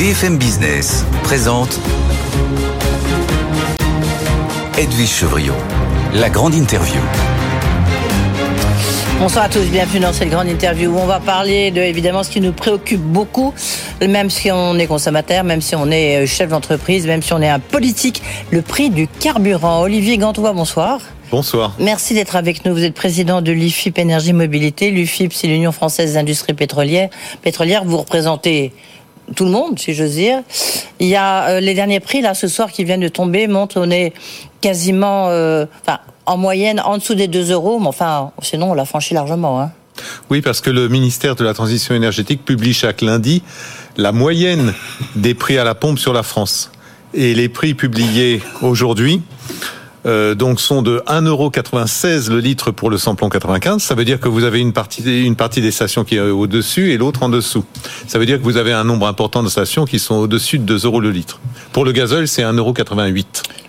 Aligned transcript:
BFM 0.00 0.38
Business 0.38 1.04
présente 1.24 1.78
Edwige 4.78 5.10
Chevriot, 5.10 5.52
la 6.14 6.30
grande 6.30 6.54
interview. 6.54 6.98
Bonsoir 9.18 9.44
à 9.44 9.48
tous, 9.50 9.66
bienvenue 9.66 10.00
dans 10.00 10.14
cette 10.14 10.30
grande 10.30 10.48
interview 10.48 10.90
où 10.90 10.96
on 10.96 11.04
va 11.04 11.20
parler 11.20 11.70
de 11.70 11.82
évidemment 11.82 12.22
ce 12.22 12.30
qui 12.30 12.40
nous 12.40 12.52
préoccupe 12.52 13.02
beaucoup, 13.02 13.52
même 14.00 14.30
si 14.30 14.50
on 14.50 14.78
est 14.78 14.86
consommateur, 14.86 15.44
même 15.44 15.60
si 15.60 15.76
on 15.76 15.90
est 15.90 16.22
euh, 16.22 16.26
chef 16.26 16.48
d'entreprise, 16.48 17.06
même 17.06 17.20
si 17.20 17.34
on 17.34 17.42
est 17.42 17.50
un 17.50 17.60
politique, 17.60 18.22
le 18.50 18.62
prix 18.62 18.88
du 18.88 19.06
carburant. 19.06 19.82
Olivier 19.82 20.16
Gantois, 20.16 20.54
bonsoir. 20.54 21.02
Bonsoir. 21.30 21.76
Merci 21.78 22.14
d'être 22.14 22.36
avec 22.36 22.64
nous. 22.64 22.72
Vous 22.72 22.84
êtes 22.84 22.94
président 22.94 23.42
de 23.42 23.52
l'IFIP 23.52 23.98
Énergie 23.98 24.32
Mobilité. 24.32 24.90
L'IFIP, 24.90 25.34
c'est 25.34 25.46
l'Union 25.46 25.72
française 25.72 26.14
d'industrie 26.14 26.54
pétrolière. 26.54 27.10
Pétrolière, 27.42 27.84
vous 27.84 27.98
représentez 27.98 28.72
tout 29.34 29.44
le 29.44 29.50
monde, 29.50 29.78
si 29.78 29.94
j'ose 29.94 30.12
dire. 30.12 30.42
Il 30.98 31.06
y 31.06 31.16
a 31.16 31.48
euh, 31.48 31.60
les 31.60 31.74
derniers 31.74 32.00
prix 32.00 32.20
là 32.20 32.34
ce 32.34 32.48
soir 32.48 32.70
qui 32.70 32.84
viennent 32.84 33.00
de 33.00 33.08
tomber 33.08 33.46
montrent 33.46 33.80
qu'on 33.80 33.90
est 33.90 34.12
quasiment, 34.60 35.28
euh, 35.28 35.66
en 36.26 36.36
moyenne 36.36 36.80
en 36.80 36.98
dessous 36.98 37.14
des 37.14 37.28
2 37.28 37.52
euros, 37.52 37.78
mais 37.80 37.88
enfin, 37.88 38.32
sinon 38.42 38.70
on 38.72 38.74
l'a 38.74 38.84
franchi 38.84 39.14
largement. 39.14 39.60
Hein. 39.60 39.70
Oui, 40.30 40.40
parce 40.40 40.60
que 40.60 40.70
le 40.70 40.88
ministère 40.88 41.36
de 41.36 41.44
la 41.44 41.54
Transition 41.54 41.94
énergétique 41.94 42.44
publie 42.44 42.72
chaque 42.72 43.02
lundi 43.02 43.42
la 43.96 44.12
moyenne 44.12 44.72
des 45.16 45.34
prix 45.34 45.58
à 45.58 45.64
la 45.64 45.74
pompe 45.74 45.98
sur 45.98 46.12
la 46.12 46.22
France. 46.22 46.70
Et 47.12 47.34
les 47.34 47.48
prix 47.48 47.74
publiés 47.74 48.40
aujourd'hui 48.62 49.20
euh, 50.06 50.34
donc 50.34 50.60
sont 50.60 50.82
de 50.82 51.02
1,96€ 51.06 52.30
le 52.30 52.40
litre 52.40 52.70
pour 52.70 52.90
le 52.90 52.98
samplon 52.98 53.28
95. 53.28 53.82
Ça 53.82 53.94
veut 53.94 54.04
dire 54.04 54.20
que 54.20 54.28
vous 54.28 54.44
avez 54.44 54.60
une 54.60 54.72
partie, 54.72 55.24
une 55.24 55.36
partie 55.36 55.60
des 55.60 55.70
stations 55.70 56.04
qui 56.04 56.16
est 56.16 56.20
au-dessus 56.20 56.92
et 56.92 56.96
l'autre 56.96 57.22
en 57.22 57.28
dessous. 57.28 57.64
Ça 58.06 58.18
veut 58.18 58.26
dire 58.26 58.38
que 58.38 58.44
vous 58.44 58.56
avez 58.56 58.72
un 58.72 58.84
nombre 58.84 59.06
important 59.06 59.42
de 59.42 59.48
stations 59.48 59.84
qui 59.84 59.98
sont 59.98 60.16
au-dessus 60.16 60.58
de 60.58 60.64
2 60.64 60.86
euros 60.86 61.00
le 61.00 61.10
litre. 61.10 61.40
Pour 61.72 61.84
le 61.84 61.92
gazole, 61.92 62.28
c'est 62.28 62.42
1,88€. 62.42 63.24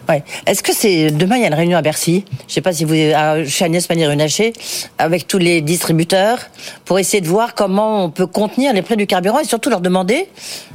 Ouais. 0.09 0.23
Est-ce 0.45 0.63
que 0.63 0.73
c'est 0.73 1.11
demain 1.11 1.37
il 1.37 1.41
y 1.41 1.45
a 1.45 1.47
une 1.47 1.53
réunion 1.53 1.77
à 1.77 1.81
Bercy? 1.81 2.25
Je 2.47 2.53
sais 2.53 2.61
pas 2.61 2.73
si 2.73 2.85
vous 2.85 2.93
chez 2.93 3.65
Agnès 3.65 3.85
Pannier-Runacher 3.85 4.53
avec 4.97 5.27
tous 5.27 5.37
les 5.37 5.61
distributeurs 5.61 6.39
pour 6.85 6.99
essayer 6.99 7.21
de 7.21 7.27
voir 7.27 7.55
comment 7.55 8.03
on 8.03 8.09
peut 8.09 8.27
contenir 8.27 8.73
les 8.73 8.81
prix 8.81 8.97
du 8.97 9.07
carburant 9.07 9.39
et 9.39 9.45
surtout 9.45 9.69
leur 9.69 9.81
demander 9.81 10.27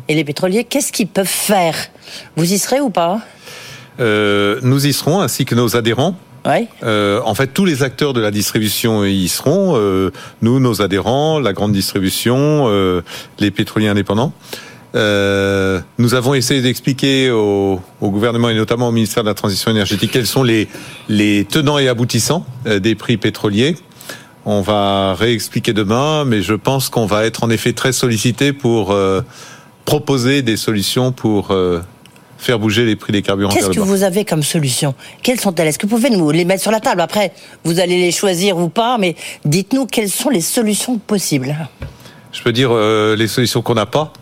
et 0.09 0.15
les 0.15 0.25
pétroliers 0.25 0.65
qu'est-ce 0.65 0.93
qu'ils 0.93 1.09
peuvent 1.09 1.27
faire? 1.27 1.75
Vous 2.37 2.53
y 2.53 2.59
serez 2.59 2.81
ou 2.81 2.91
pas? 2.91 3.21
Euh, 4.01 4.59
nous 4.63 4.87
y 4.87 4.93
serons, 4.93 5.21
ainsi 5.21 5.45
que 5.45 5.55
nos 5.55 5.77
adhérents. 5.77 6.17
Ouais. 6.45 6.69
Euh, 6.85 7.21
en 7.25 7.35
fait, 7.35 7.49
tous 7.49 7.65
les 7.65 7.83
acteurs 7.83 8.13
de 8.13 8.21
la 8.21 8.31
distribution 8.31 9.05
y 9.05 9.29
seront. 9.29 9.75
Euh, 9.77 10.13
nous, 10.43 10.61
nos 10.61 10.81
adhérents, 10.81 11.41
la 11.41 11.53
grande 11.53 11.73
distribution, 11.73 12.67
euh, 12.69 13.03
les 13.41 13.51
pétroliers 13.51 13.89
indépendants. 13.89 14.33
Euh, 14.97 15.81
nous 15.99 16.15
avons 16.15 16.33
essayé 16.33 16.63
d'expliquer 16.63 17.31
au, 17.31 17.81
au, 18.01 18.11
gouvernement 18.11 18.49
et 18.49 18.55
notamment 18.55 18.89
au 18.89 18.93
ministère 18.93 19.23
de 19.23 19.29
la 19.29 19.35
Transition 19.35 19.71
énergétique 19.71 20.11
quels 20.11 20.27
sont 20.27 20.43
les, 20.43 20.69
les 21.09 21.45
tenants 21.45 21.79
et 21.79 21.89
aboutissants 21.89 22.47
euh, 22.67 22.79
des 22.79 22.95
prix 22.95 23.19
pétroliers. 23.19 23.77
On 24.47 24.63
va 24.63 25.15
réexpliquer 25.15 25.73
demain, 25.73 26.25
mais 26.25 26.41
je 26.41 26.55
pense 26.55 26.89
qu'on 26.89 27.05
va 27.05 27.27
être 27.27 27.45
en 27.45 27.51
effet 27.51 27.73
très 27.73 27.93
sollicité 27.93 28.53
pour 28.53 28.93
euh, 28.93 29.21
proposer 29.85 30.43
des 30.43 30.57
solutions 30.57 31.13
pour 31.13 31.55
faire 32.39 32.59
bouger 32.59 32.85
les 32.85 32.97
prix 32.97 33.13
des 33.13 33.23
carburants. 33.23 33.53
Qu'est-ce 33.53 33.71
que 33.71 33.81
vous 33.81 34.03
avez 34.03 34.25
comme 34.25 34.43
solution? 34.43 34.95
Quelles 35.23 35.41
sont-elles? 35.41 35.69
Est-ce 35.69 35.79
que 35.79 35.87
vous 35.87 35.97
pouvez 35.97 36.11
nous 36.11 36.31
les 36.31 36.45
mettre 36.45 36.63
sur 36.63 36.71
la 36.71 36.81
table 36.81 37.01
Après, 37.01 37.33
vous 37.65 37.81
allez 37.81 37.99
les 37.99 38.13
choisir 38.13 38.59
ou 38.59 38.69
pas, 38.69 38.99
mais 38.99 39.17
dites-nous 39.45 39.87
quelles 39.87 40.11
sont 40.11 40.31
les 40.31 40.41
solutions 40.41 40.99
possibles. 40.99 41.57
Je 42.37 42.43
peux 42.43 42.53
dire 42.53 42.69
euh, 42.71 43.17
les 43.17 43.29
solutions 43.29 43.63
qu'on 43.63 43.75
n'a 43.75 43.87
pas. 43.87 44.13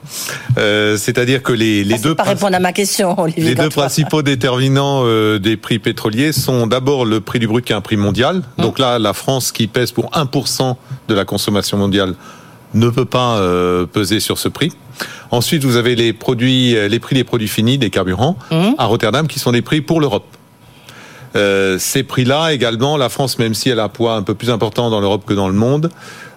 Euh, 0.56 0.96
C'est-à-dire 0.96 1.42
que 1.42 1.52
les, 1.52 1.82
les 1.82 1.98
deux 1.98 2.14
pas 2.14 2.22
répondre 2.22 2.54
à 2.54 2.60
ma 2.60 2.72
question. 2.72 3.18
Olivier 3.18 3.42
les 3.42 3.54
deux 3.56 3.70
principaux 3.70 4.22
déterminants 4.22 5.02
euh, 5.04 5.40
des 5.40 5.56
prix 5.56 5.80
pétroliers 5.80 6.30
sont 6.30 6.68
d'abord 6.68 7.06
le 7.06 7.20
prix 7.20 7.40
du 7.40 7.48
brut 7.48 7.64
qui 7.64 7.72
est 7.72 7.76
un 7.76 7.80
prix 7.80 7.96
mondial. 7.96 8.36
Hum. 8.36 8.64
Donc 8.64 8.78
là, 8.78 9.00
la 9.00 9.14
France 9.14 9.50
qui 9.50 9.66
pèse 9.66 9.90
pour 9.90 10.10
1% 10.12 10.76
de 11.08 11.14
la 11.14 11.24
consommation 11.24 11.76
mondiale 11.76 12.14
ne 12.74 12.88
peut 12.90 13.04
pas 13.04 13.38
euh, 13.38 13.86
peser 13.86 14.20
sur 14.20 14.38
ce 14.38 14.48
prix. 14.48 14.72
Ensuite, 15.30 15.64
vous 15.64 15.76
avez 15.76 15.96
les 15.96 16.12
produits, 16.12 16.76
euh, 16.76 16.88
les 16.88 16.98
prix 16.98 17.14
des 17.14 17.24
produits 17.24 17.48
finis, 17.48 17.78
des 17.78 17.90
carburants, 17.90 18.36
mmh. 18.50 18.74
à 18.78 18.84
Rotterdam, 18.84 19.26
qui 19.26 19.38
sont 19.38 19.52
des 19.52 19.62
prix 19.62 19.80
pour 19.80 20.00
l'Europe. 20.00 20.26
Euh, 21.36 21.78
ces 21.78 22.02
prix-là, 22.04 22.52
également, 22.52 22.96
la 22.96 23.08
France, 23.08 23.38
même 23.38 23.54
si 23.54 23.68
elle 23.68 23.80
a 23.80 23.84
un 23.84 23.88
poids 23.88 24.14
un 24.14 24.22
peu 24.22 24.34
plus 24.34 24.50
important 24.50 24.90
dans 24.90 25.00
l'Europe 25.00 25.24
que 25.26 25.34
dans 25.34 25.48
le 25.48 25.54
monde, 25.54 25.90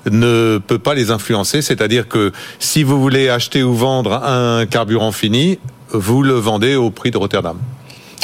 ne 0.09 0.59
peut 0.65 0.79
pas 0.79 0.93
les 0.93 1.11
influencer. 1.11 1.61
C'est-à-dire 1.61 2.07
que 2.07 2.31
si 2.59 2.83
vous 2.83 2.99
voulez 2.99 3.29
acheter 3.29 3.61
ou 3.61 3.75
vendre 3.75 4.13
un 4.13 4.65
carburant 4.65 5.11
fini, 5.11 5.59
vous 5.91 6.23
le 6.23 6.33
vendez 6.33 6.75
au 6.75 6.89
prix 6.89 7.11
de 7.11 7.17
Rotterdam. 7.17 7.57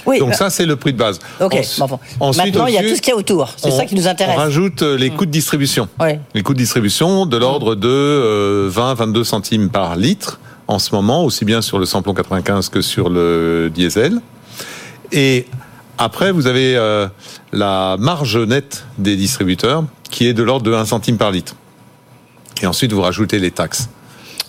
Oui, 0.06 0.20
Donc 0.20 0.34
ça, 0.34 0.50
c'est 0.50 0.66
le 0.66 0.76
prix 0.76 0.94
de 0.94 0.98
base. 0.98 1.20
Ok. 1.40 1.56
Ensuite, 1.56 1.82
Ensuite, 2.20 2.46
Maintenant, 2.46 2.68
il 2.68 2.74
y 2.74 2.78
a 2.78 2.84
tout 2.84 2.96
ce 2.96 3.02
qu'il 3.02 3.12
y 3.12 3.16
a 3.16 3.18
autour. 3.18 3.54
C'est 3.58 3.72
ça 3.72 3.86
qui 3.86 3.96
nous 3.96 4.08
intéresse. 4.08 4.36
On 4.36 4.40
rajoute 4.40 4.82
euh, 4.82 4.98
les 4.98 5.10
coûts 5.10 5.26
de 5.26 5.32
distribution. 5.32 5.88
Oui. 6.00 6.12
Les 6.34 6.44
coûts 6.44 6.54
de 6.54 6.60
distribution 6.60 7.26
de 7.26 7.38
l'ordre 7.38 7.76
de 7.76 7.88
euh, 7.88 8.70
20-22 8.70 9.24
centimes 9.24 9.70
par 9.70 9.96
litre 9.96 10.40
en 10.68 10.80
ce 10.80 10.94
moment, 10.96 11.24
aussi 11.24 11.46
bien 11.46 11.62
sur 11.62 11.80
le 11.80 11.86
samplon 11.86 12.14
95 12.14 12.70
que 12.70 12.82
sur 12.82 13.10
le 13.10 13.72
diesel. 13.74 14.20
Et 15.12 15.46
après, 15.98 16.32
vous 16.32 16.48
avez 16.48 16.76
euh, 16.76 17.08
la 17.52 17.98
marge 18.00 18.38
nette 18.38 18.86
des 18.98 19.16
distributeurs 19.16 19.84
qui 20.10 20.28
est 20.28 20.34
de 20.34 20.44
l'ordre 20.44 20.66
de 20.66 20.74
1 20.74 20.86
centime 20.86 21.18
par 21.18 21.32
litre. 21.32 21.56
Et 22.62 22.68
ensuite, 22.68 22.94
vous 22.94 23.02
rajoutez 23.02 23.40
les 23.40 23.52
taxes. 23.52 23.90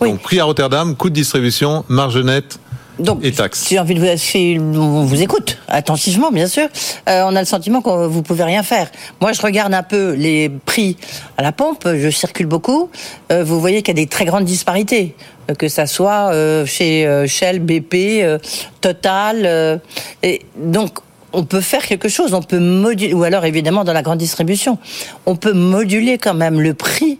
Oui. 0.01 0.11
Donc, 0.11 0.21
prix 0.21 0.41
à 0.41 0.45
Rotterdam, 0.45 0.95
coût 0.97 1.11
de 1.11 1.15
distribution, 1.15 1.85
marge 1.89 2.19
nette, 2.19 2.59
donc, 2.99 3.25
et 3.25 3.33
taxes. 3.33 3.61
Si 3.61 3.79
envie 3.79 3.95
de 3.95 4.01
vous, 4.01 4.17
si 4.17 4.57
on 4.61 5.05
vous 5.05 5.21
écoute 5.21 5.59
attentivement, 5.69 6.31
bien 6.31 6.47
sûr, 6.47 6.69
euh, 7.09 7.25
on 7.27 7.35
a 7.35 7.41
le 7.41 7.47
sentiment 7.47 7.83
que 7.83 8.07
vous 8.07 8.23
pouvez 8.23 8.45
rien 8.45 8.63
faire. 8.63 8.89
Moi, 9.21 9.33
je 9.33 9.43
regarde 9.43 9.75
un 9.75 9.83
peu 9.83 10.13
les 10.13 10.49
prix 10.49 10.97
à 11.37 11.43
la 11.43 11.51
pompe. 11.51 11.89
Je 11.93 12.09
circule 12.11 12.47
beaucoup. 12.47 12.91
Euh, 13.33 13.43
vous 13.43 13.61
voyez 13.61 13.83
qu'il 13.83 13.99
y 13.99 14.01
a 14.01 14.05
des 14.05 14.09
très 14.09 14.25
grandes 14.25 14.45
disparités, 14.45 15.17
euh, 15.51 15.55
que 15.55 15.69
ça 15.69 15.87
soit 15.87 16.31
euh, 16.33 16.65
chez 16.67 17.07
euh, 17.07 17.27
Shell, 17.27 17.59
BP, 17.59 18.23
euh, 18.23 18.39
Total. 18.81 19.81
et 20.23 20.43
donc, 20.57 20.99
on 21.33 21.45
peut 21.45 21.61
faire 21.61 21.85
quelque 21.85 22.09
chose. 22.09 22.33
On 22.33 22.43
peut 22.43 22.61
moduler, 22.61 23.13
ou 23.13 23.25
alors 23.25 23.45
évidemment 23.45 23.83
dans 23.83 23.93
la 23.93 24.03
grande 24.03 24.19
distribution, 24.19 24.79
on 25.27 25.35
peut 25.35 25.53
moduler 25.53 26.19
quand 26.19 26.35
même 26.35 26.61
le 26.61 26.75
prix 26.75 27.19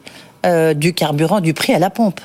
du 0.77 0.93
carburant, 0.93 1.41
du 1.41 1.55
prix 1.55 1.73
à 1.73 1.79
la 1.79 1.89
pompe. 1.89 2.21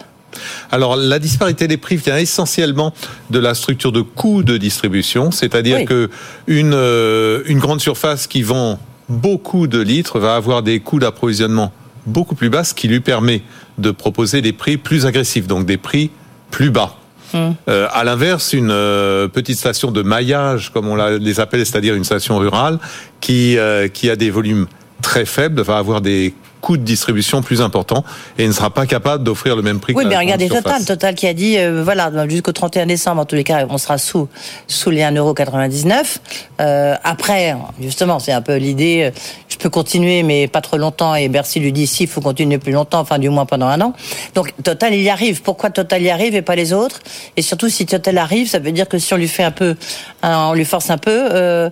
Alors, 0.72 0.96
la 0.96 1.20
disparité 1.20 1.68
des 1.68 1.78
prix 1.78 1.96
vient 1.96 2.18
essentiellement 2.18 2.94
de 3.30 3.40
la 3.40 3.54
structure 3.54 3.92
de 3.92 4.02
coûts 4.02 4.44
de 4.44 4.58
distribution, 4.58 5.32
c'est-à-dire 5.32 5.78
oui. 5.80 5.86
que 5.86 6.10
une, 6.48 6.74
euh, 6.74 7.42
une 7.46 7.60
grande 7.60 7.82
surface 7.82 8.28
qui 8.28 8.42
vend 8.42 8.80
beaucoup 9.10 9.68
de 9.68 9.80
litres 9.80 10.20
va 10.20 10.36
avoir 10.36 10.62
des 10.62 10.80
coûts 10.80 11.00
d'approvisionnement 11.00 11.74
beaucoup 12.06 12.36
plus 12.36 12.50
bas, 12.50 12.64
ce 12.64 12.74
qui 12.74 12.88
lui 12.88 13.00
permet 13.00 13.42
de 13.78 13.92
proposer 13.92 14.42
des 14.42 14.54
prix 14.54 14.78
plus 14.78 15.06
agressifs, 15.06 15.48
donc 15.48 15.66
des 15.66 15.78
prix 15.78 16.12
plus 16.52 16.70
bas. 16.70 16.96
Hum. 17.34 17.56
Euh, 17.70 17.88
à 17.92 18.04
l'inverse, 18.04 18.54
une 18.54 18.72
euh, 18.72 19.28
petite 19.28 19.58
station 19.58 19.92
de 19.92 20.02
maillage, 20.02 20.72
comme 20.72 20.88
on 20.88 20.96
les 20.96 21.40
appelle, 21.40 21.66
c'est-à-dire 21.66 21.94
une 21.94 22.04
station 22.04 22.38
rurale, 22.38 22.80
qui, 23.22 23.58
euh, 23.58 23.88
qui 23.88 24.10
a 24.10 24.16
des 24.16 24.32
volumes 24.32 24.68
très 25.02 25.26
faibles, 25.26 25.62
va 25.62 25.78
avoir 25.78 26.02
des 26.02 26.34
coût 26.62 26.78
de 26.78 26.84
distribution 26.84 27.42
plus 27.42 27.62
important 27.62 28.04
et 28.38 28.48
ne 28.48 28.52
sera 28.52 28.70
pas 28.70 28.86
capable 28.86 29.24
d'offrir 29.24 29.56
le 29.56 29.62
même 29.62 29.80
prix. 29.80 29.94
Oui, 29.96 30.04
que 30.04 30.10
mais 30.10 30.18
regardez 30.18 30.50
Total, 30.50 30.84
Total 30.86 31.16
qui 31.16 31.28
a 31.28 31.34
dit 31.34 31.58
euh, 31.58 31.82
voilà 31.84 32.12
jusqu'au 32.28 32.52
31 32.52 32.86
décembre 32.86 33.22
en 33.22 33.26
tous 33.26 33.36
les 33.36 33.44
cas 33.44 33.66
on 33.70 33.78
sera 33.78 33.98
sous 33.98 34.28
sous 34.68 34.90
les 34.90 35.02
1,99€. 35.02 36.18
Euh, 36.60 36.96
après 37.04 37.56
justement 37.80 38.20
c'est 38.20 38.32
un 38.32 38.42
peu 38.42 38.56
l'idée 38.56 39.12
euh, 39.12 39.20
je 39.48 39.58
peux 39.58 39.70
continuer 39.70 40.24
mais 40.24 40.48
pas 40.48 40.62
trop 40.62 40.78
longtemps 40.78 41.16
et 41.16 41.30
Bercy 41.30 41.60
lui 41.60 41.72
dit 41.72 41.88
si 41.88 42.04
il 42.04 42.10
faut 42.10 42.22
continuer 42.22 42.58
plus 42.58 42.72
longtemps 42.72 43.00
enfin 43.00 43.20
du 43.20 43.30
moins 43.30 43.46
pendant 43.46 43.68
un 43.68 43.80
an. 43.82 43.94
Donc 44.36 44.54
Total 44.64 44.94
il 44.94 45.02
y 45.02 45.10
arrive. 45.10 45.42
Pourquoi 45.42 45.70
Total 45.70 46.02
y 46.02 46.10
arrive 46.10 46.36
et 46.36 46.42
pas 46.42 46.56
les 46.56 46.74
autres? 46.74 47.00
Et 47.38 47.42
surtout 47.42 47.70
si 47.70 47.86
Total 47.86 48.18
arrive 48.18 48.50
ça 48.50 48.60
veut 48.60 48.72
dire 48.72 48.88
que 48.88 49.00
si 49.00 49.14
on 49.14 49.18
lui 49.18 49.28
fait 49.28 49.44
un 49.44 49.52
peu 49.52 49.76
on 50.24 50.54
lui 50.54 50.66
force 50.66 50.90
un 50.90 50.98
peu 50.98 51.30
euh, 51.32 51.70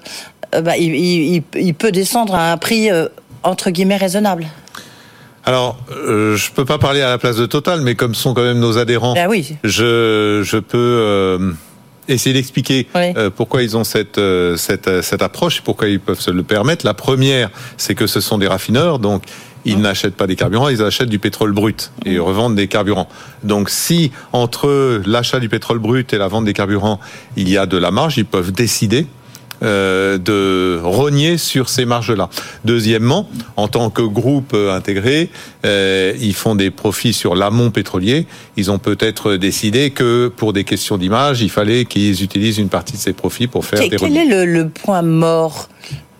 bah, 0.62 0.77
il, 0.77 0.95
il, 0.95 1.44
il, 1.56 1.73
peut 1.73 1.91
descendre 1.91 2.33
à 2.33 2.53
un 2.53 2.57
prix 2.57 2.89
entre 3.44 3.69
guillemets 3.69 3.98
raisonnable. 3.98 4.48
Alors, 5.45 5.78
euh, 5.92 6.36
je 6.36 6.51
peux 6.51 6.66
pas 6.66 6.78
parler 6.78 7.01
à 7.01 7.10
la 7.10 7.18
place 7.18 7.38
de 7.38 7.45
Total, 7.45 7.80
mais 7.81 7.95
comme 7.95 8.16
sont 8.16 8.34
quand 8.34 8.44
même 8.44 8.60
nos 8.60 8.78
adhérents, 8.78 9.13
ah 9.18 9.30
oui. 9.30 9.56
je, 9.63 10.42
je 10.44 10.57
peux 10.57 10.78
euh, 10.78 11.54
essayer 12.10 12.34
d'expliquer 12.34 12.86
oui. 12.94 13.13
euh, 13.16 13.30
pourquoi 13.34 13.63
ils 13.63 13.78
ont 13.78 13.86
cette, 13.86 14.19
cette, 14.57 15.01
cette 15.01 15.22
approche 15.22 15.60
et 15.60 15.62
pourquoi 15.63 15.88
ils 15.88 16.01
peuvent 16.01 16.19
se 16.19 16.31
le 16.31 16.44
permettre. 16.44 16.86
La 16.86 16.94
première, 16.94 17.50
c'est 17.78 17.95
que 17.95 18.07
ce 18.07 18.19
sont 18.19 18.38
des 18.38 18.48
raffineurs, 18.48 19.00
donc 19.00 19.24
ils 19.63 19.78
mmh. 19.78 19.81
n'achètent 19.81 20.16
pas 20.16 20.28
des 20.28 20.36
carburants, 20.36 20.69
ils 20.69 20.81
achètent 20.81 21.10
du 21.10 21.19
pétrole 21.19 21.51
brut 21.51 21.92
et 22.06 22.13
ils 22.13 22.22
revendent 22.22 22.56
des 22.56 22.68
carburants. 22.68 23.07
Donc 23.44 23.69
si 23.69 24.12
entre 24.34 25.01
l'achat 25.06 25.39
du 25.39 25.50
pétrole 25.50 25.80
brut 25.80 26.12
et 26.13 26.18
la 26.18 26.28
vente 26.28 26.45
des 26.45 26.54
carburants, 26.54 27.00
il 27.36 27.50
y 27.50 27.57
a 27.57 27.66
de 27.66 27.78
la 27.78 27.92
marge, 27.92 28.18
ils 28.18 28.25
peuvent 28.25 28.51
décider 28.51 29.07
euh, 29.63 30.18
de 30.18 30.80
rogner 30.83 31.38
sur 31.38 31.69
ces 31.69 31.86
marges-là. 31.86 32.30
Deuxièmement, 32.65 33.27
en 33.56 33.68
tant 33.68 33.89
que 33.89 34.01
groupe 34.01 34.54
intégré, 34.54 35.30
euh, 35.65 36.13
ils 36.19 36.33
font 36.33 36.56
des 36.56 36.71
profits 36.71 37.13
sur 37.13 37.36
l'amont 37.36 37.71
pétrolier. 37.71 38.27
Ils 38.56 38.71
ont 38.71 38.80
peut-être 38.80 39.36
décidé 39.36 39.92
que 39.92 40.27
pour 40.27 40.54
des 40.54 40.63
questions 40.63 40.98
d'image, 40.98 41.42
il 41.42 41.50
fallait 41.50 41.86
qu'ils 41.86 42.24
utilisent 42.24 42.57
une 42.57 42.69
partie 42.69 42.94
de 42.94 43.00
ces 43.00 43.13
profits 43.13 43.48
pour 43.48 43.65
faire 43.65 43.80
des 43.80 43.89
Quel 43.89 44.18
est 44.18 44.25
le, 44.25 44.45
le, 44.45 44.69
point 44.69 45.01
mort 45.01 45.69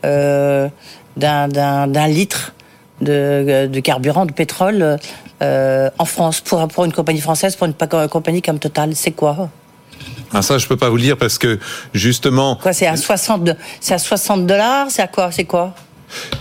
euh, 0.06 0.68
d'un 1.16 2.07
litre 2.07 2.54
de, 3.01 3.68
de, 3.68 3.80
carburant, 3.80 4.25
de 4.25 4.31
pétrole 4.31 4.98
euh, 5.42 5.90
en 5.98 6.06
France 6.06 6.42
pour, 6.42 6.68
pour 6.68 6.86
une 6.86 6.94
compagnie 6.94 7.22
française, 7.22 7.56
pour 7.56 7.68
une 7.68 8.07
compagnie 8.10 8.42
comme 8.42 8.60
Total? 8.60 8.95
C'est 8.95 9.12
quoi? 9.12 9.50
Ah, 10.33 10.41
ça, 10.41 10.57
je 10.57 10.68
peux 10.68 10.77
pas 10.77 10.89
vous 10.89 10.97
le 10.97 11.01
dire 11.01 11.18
parce 11.18 11.38
que 11.38 11.59
justement. 11.94 12.56
Quoi, 12.56 12.74
c'est 12.74 12.88
à 12.88 12.97
60, 12.97 13.50
c'est 13.79 13.94
à 13.94 14.00
60 14.00 14.45
dollars, 14.45 14.88
c'est 14.89 15.01
à 15.01 15.07
quoi, 15.07 15.31
c'est 15.31 15.45
quoi? 15.45 15.74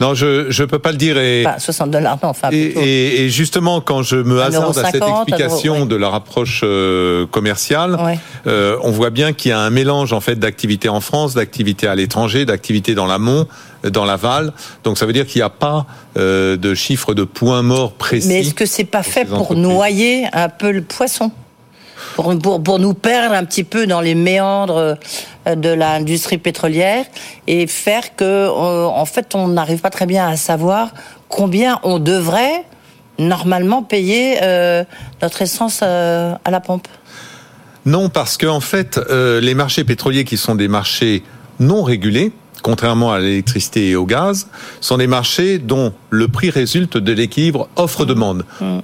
Non, 0.00 0.14
je 0.14 0.50
je 0.50 0.64
peux 0.64 0.78
pas 0.78 0.92
le 0.92 0.96
dire 0.96 1.18
et 1.18 1.44
60 1.58 1.90
dollars 1.90 2.18
non 2.22 2.28
enfin 2.28 2.50
et, 2.52 3.24
et, 3.24 3.30
justement 3.30 3.80
quand 3.80 4.02
je 4.02 4.16
me 4.16 4.40
hasarde 4.40 4.78
à 4.78 4.90
cette 4.90 5.02
explication 5.02 5.86
de 5.86 5.96
leur 5.96 6.14
approche 6.14 6.60
euh, 6.62 7.26
commerciale, 7.26 7.98
euh, 8.46 8.76
on 8.82 8.90
voit 8.90 9.10
bien 9.10 9.32
qu'il 9.32 9.50
y 9.50 9.52
a 9.52 9.58
un 9.58 9.70
mélange 9.70 10.12
en 10.12 10.20
fait 10.20 10.36
d'activités 10.36 10.88
en 10.88 11.00
France, 11.00 11.34
d'activités 11.34 11.88
à 11.88 11.94
l'étranger, 11.94 12.44
d'activités 12.44 12.94
dans 12.94 13.06
l'amont, 13.06 13.48
dans 13.82 14.04
l'aval. 14.04 14.52
Donc 14.84 14.98
ça 14.98 15.06
veut 15.06 15.12
dire 15.12 15.26
qu'il 15.26 15.40
n'y 15.40 15.46
a 15.46 15.50
pas 15.50 15.86
euh, 16.16 16.56
de 16.56 16.74
chiffre 16.74 17.14
de 17.14 17.24
points 17.24 17.62
morts 17.62 17.92
précis. 17.92 18.28
Mais 18.28 18.40
est-ce 18.40 18.54
que 18.54 18.66
c'est 18.66 18.84
pas 18.84 19.02
fait 19.02 19.24
pour 19.24 19.54
noyer 19.56 20.26
un 20.32 20.48
peu 20.48 20.70
le 20.70 20.82
poisson? 20.82 21.32
Pour, 22.16 22.62
pour, 22.62 22.78
nous 22.78 22.94
perdre 22.94 23.34
un 23.34 23.44
petit 23.44 23.62
peu 23.62 23.86
dans 23.86 24.00
les 24.00 24.14
méandres 24.14 24.96
euh, 25.46 25.54
de 25.54 25.68
l'industrie 25.68 26.38
pétrolière 26.38 27.04
et 27.46 27.66
faire 27.66 28.16
que, 28.16 28.24
euh, 28.24 28.86
en 28.86 29.04
fait, 29.04 29.34
on 29.34 29.48
n'arrive 29.48 29.80
pas 29.80 29.90
très 29.90 30.06
bien 30.06 30.26
à 30.26 30.36
savoir 30.36 30.94
combien 31.28 31.78
on 31.82 31.98
devrait 31.98 32.64
normalement 33.18 33.82
payer 33.82 34.38
euh, 34.42 34.84
notre 35.20 35.42
essence 35.42 35.82
à 35.82 36.38
la 36.50 36.60
pompe. 36.60 36.88
Non, 37.84 38.08
parce 38.08 38.36
qu'en 38.38 38.56
en 38.56 38.60
fait, 38.60 38.98
les 39.08 39.54
marchés 39.54 39.84
pétroliers 39.84 40.24
qui 40.24 40.36
sont 40.36 40.54
des 40.54 40.68
marchés 40.68 41.22
non 41.60 41.82
régulés, 41.82 42.32
contrairement 42.62 43.12
à 43.12 43.20
l'électricité 43.20 43.90
et 43.90 43.96
au 43.96 44.06
gaz, 44.06 44.48
sont 44.80 44.98
des 44.98 45.06
marchés 45.06 45.58
dont 45.58 45.92
le 46.10 46.28
prix 46.28 46.50
résulte 46.50 46.96
de 46.96 47.12
l'équilibre 47.12 47.68
offre-demande. 47.76 48.44
Mmh. 48.60 48.80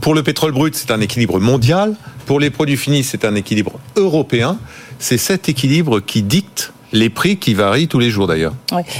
Pour 0.00 0.14
le 0.14 0.22
pétrole 0.22 0.52
brut, 0.52 0.74
c'est 0.76 0.90
un 0.90 1.00
équilibre 1.00 1.40
mondial. 1.40 1.96
Pour 2.26 2.40
les 2.40 2.50
produits 2.50 2.76
finis, 2.76 3.04
c'est 3.04 3.24
un 3.24 3.34
équilibre 3.34 3.72
européen. 3.96 4.58
C'est 4.98 5.18
cet 5.18 5.48
équilibre 5.48 6.00
qui 6.00 6.22
dicte 6.22 6.72
les 6.92 7.10
prix 7.10 7.36
qui 7.36 7.54
varient 7.54 7.88
tous 7.88 7.98
les 7.98 8.08
jours 8.08 8.26
d'ailleurs. 8.26 8.54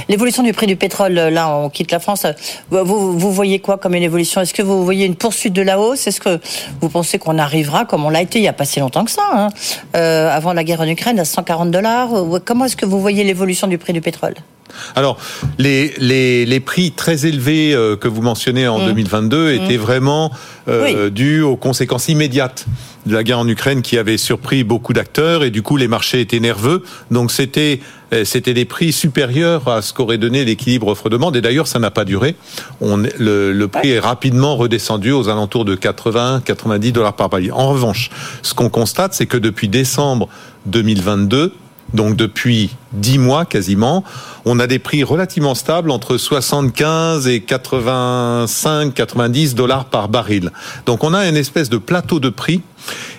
L'évolution 0.09 0.43
du 0.43 0.51
prix 0.51 0.67
du 0.67 0.75
pétrole, 0.75 1.17
euh, 1.17 1.29
là 1.29 1.55
on 1.55 1.69
quitte 1.69 1.91
la 1.91 1.99
France, 1.99 2.27
vous, 2.69 3.17
vous 3.17 3.31
voyez 3.31 3.59
quoi 3.59 3.77
comme 3.77 3.95
une 3.95 4.03
évolution? 4.03 4.41
Est-ce 4.41 4.53
que 4.53 4.61
vous 4.61 4.83
voyez 4.83 5.05
une 5.05 5.15
poursuite 5.15 5.53
de 5.53 5.61
la 5.61 5.79
hausse? 5.79 6.05
Est-ce 6.05 6.19
que 6.19 6.39
vous 6.81 6.89
pensez 6.89 7.17
qu'on 7.17 7.39
arrivera, 7.39 7.85
comme 7.85 8.05
on 8.05 8.09
l'a 8.09 8.21
été 8.21 8.39
il 8.39 8.41
n'y 8.41 8.49
a 8.49 8.53
pas 8.53 8.65
si 8.65 8.81
longtemps 8.81 9.05
que 9.05 9.11
ça, 9.11 9.23
hein, 9.33 9.47
euh, 9.95 10.29
avant 10.29 10.51
la 10.51 10.65
guerre 10.65 10.81
en 10.81 10.87
Ukraine, 10.87 11.19
à 11.19 11.25
140 11.25 11.71
dollars? 11.71 12.09
Comment 12.43 12.65
est-ce 12.65 12.75
que 12.75 12.85
vous 12.85 12.99
voyez 12.99 13.23
l'évolution 13.23 13.67
du 13.67 13.77
prix 13.77 13.93
du 13.93 14.01
pétrole? 14.01 14.35
Alors, 14.95 15.17
les, 15.57 15.93
les, 15.97 16.45
les, 16.45 16.59
prix 16.59 16.91
très 16.91 17.25
élevés 17.25 17.73
euh, 17.73 17.95
que 17.95 18.07
vous 18.07 18.21
mentionnez 18.21 18.67
en 18.67 18.85
2022 18.85 19.37
mmh. 19.37 19.63
étaient 19.63 19.77
mmh. 19.77 19.81
vraiment 19.81 20.31
euh, 20.67 21.09
dus 21.09 21.41
aux 21.41 21.57
conséquences 21.57 22.09
immédiates 22.09 22.65
de 23.05 23.13
la 23.13 23.23
guerre 23.23 23.39
en 23.39 23.47
Ukraine 23.47 23.81
qui 23.81 23.97
avait 23.97 24.17
surpris 24.17 24.63
beaucoup 24.63 24.93
d'acteurs 24.93 25.43
et 25.43 25.51
du 25.51 25.61
coup 25.61 25.77
les 25.77 25.87
marchés 25.87 26.21
étaient 26.21 26.39
nerveux. 26.39 26.83
Donc 27.11 27.31
c'était 27.31 27.79
euh, 28.13 28.25
c'était 28.25 28.53
des 28.53 28.65
prix 28.65 28.91
supérieurs 28.91 29.67
à 29.67 29.81
ce 29.81 29.93
qu'aurait 29.93 30.17
donné 30.17 30.43
l'équilibre 30.43 30.87
offre-demande 30.87 31.35
et 31.35 31.41
d'ailleurs 31.41 31.67
ça 31.67 31.79
n'a 31.79 31.91
pas 31.91 32.05
duré. 32.05 32.35
On, 32.81 32.97
le, 32.97 33.51
le 33.51 33.67
prix 33.67 33.91
est 33.91 33.99
rapidement 33.99 34.55
redescendu 34.55 35.11
aux 35.11 35.29
alentours 35.29 35.65
de 35.65 35.75
80 35.75 36.41
90 36.45 36.91
dollars 36.91 37.15
par 37.15 37.29
baril. 37.29 37.51
En 37.51 37.69
revanche, 37.69 38.09
ce 38.41 38.53
qu'on 38.53 38.69
constate 38.69 39.13
c'est 39.13 39.27
que 39.27 39.37
depuis 39.37 39.69
décembre 39.69 40.27
2022 40.65 41.53
donc 41.93 42.15
depuis 42.15 42.75
10 42.93 43.19
mois 43.19 43.45
quasiment, 43.45 44.03
on 44.45 44.59
a 44.59 44.67
des 44.67 44.79
prix 44.79 45.03
relativement 45.03 45.55
stables 45.55 45.91
entre 45.91 46.17
75 46.17 47.27
et 47.27 47.41
85, 47.41 48.93
90 48.93 49.55
dollars 49.55 49.85
par 49.85 50.09
baril. 50.09 50.51
Donc 50.85 51.03
on 51.03 51.13
a 51.13 51.27
une 51.27 51.37
espèce 51.37 51.69
de 51.69 51.77
plateau 51.77 52.19
de 52.19 52.29
prix 52.29 52.61